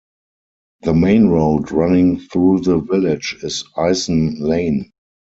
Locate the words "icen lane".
3.77-4.91